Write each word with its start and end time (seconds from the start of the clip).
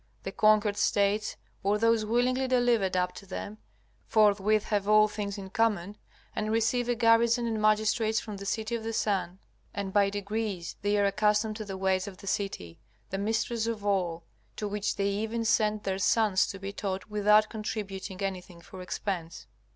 The 0.23 0.31
conquered 0.31 0.77
States 0.77 1.35
or 1.61 1.77
those 1.77 2.05
willingly 2.05 2.47
delivered 2.47 2.97
up 2.97 3.13
to 3.17 3.27
them, 3.27 3.59
forthwith 4.07 4.63
have 4.63 4.87
all 4.87 5.07
things 5.07 5.37
in 5.37 5.51
common, 5.51 5.95
and 6.35 6.51
receive 6.51 6.89
a 6.89 6.95
garrison 6.95 7.45
and 7.45 7.61
magistrates 7.61 8.19
from 8.19 8.37
the 8.37 8.45
City 8.47 8.73
of 8.73 8.83
the 8.83 8.93
Sun, 8.93 9.37
and 9.75 9.93
by 9.93 10.09
degrees 10.09 10.75
they 10.81 10.97
are 10.97 11.05
accustomed 11.05 11.55
to 11.57 11.65
the 11.65 11.77
ways 11.77 12.07
of 12.07 12.17
the 12.17 12.25
city, 12.25 12.79
the 13.11 13.19
mistress 13.19 13.67
of 13.67 13.85
all, 13.85 14.23
to 14.55 14.67
which 14.67 14.95
they 14.95 15.05
even 15.09 15.45
send 15.45 15.83
their 15.83 15.99
sons 15.99 16.47
to 16.47 16.57
be 16.57 16.73
taught 16.73 17.07
without 17.07 17.47
contributing 17.49 18.23
anything 18.23 18.59
for 18.59 18.81
expense. 18.81 19.45